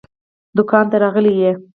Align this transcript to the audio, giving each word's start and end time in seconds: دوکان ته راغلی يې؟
دوکان 0.57 0.85
ته 0.91 0.95
راغلی 1.03 1.33
يې؟ 1.41 1.51